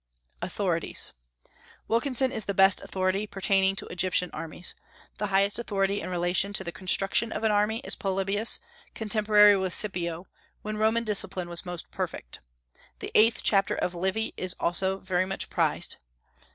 AUTHORITIES. 0.41 1.13
Wilkinson 1.87 2.31
is 2.31 2.45
the 2.45 2.55
best 2.55 2.81
authority 2.81 3.27
pertaining 3.27 3.75
to 3.75 3.85
Egyptian 3.89 4.31
armies. 4.31 4.73
The 5.19 5.27
highest 5.27 5.59
authority 5.59 6.01
in 6.01 6.09
relation 6.09 6.53
to 6.53 6.63
the 6.63 6.71
construction 6.71 7.31
of 7.31 7.43
an 7.43 7.51
army 7.51 7.81
is 7.83 7.93
Polybius, 7.93 8.59
contemporary 8.95 9.55
with 9.57 9.75
Scipio, 9.75 10.25
when 10.63 10.77
Roman 10.77 11.03
discipline 11.03 11.49
was 11.49 11.67
most 11.67 11.91
perfect. 11.91 12.39
The 12.97 13.11
eighth 13.13 13.41
chapter 13.43 13.75
of 13.75 13.93
Livy 13.93 14.33
is 14.37 14.55
also 14.59 14.97
very 14.97 15.27
much 15.27 15.51
prized. 15.51 15.97